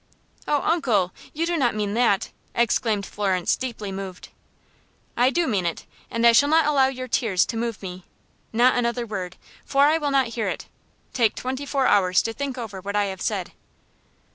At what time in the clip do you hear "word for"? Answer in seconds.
9.05-9.83